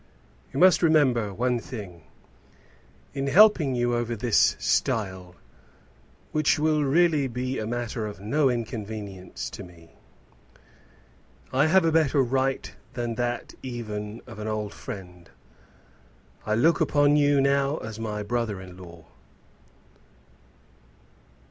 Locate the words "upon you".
16.81-17.39